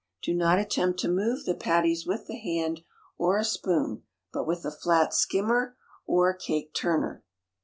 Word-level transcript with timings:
Do 0.23 0.33
not 0.33 0.57
attempt 0.57 0.97
to 1.01 1.07
move 1.07 1.45
the 1.45 1.53
patties 1.53 2.07
with 2.07 2.25
the 2.25 2.35
hand 2.39 2.81
or 3.19 3.37
a 3.37 3.43
spoon, 3.43 4.01
but 4.33 4.47
with 4.47 4.65
a 4.65 4.71
flat 4.71 5.13
skimmer 5.13 5.77
or 6.07 6.33
cake 6.33 6.73
turner. 6.73 7.23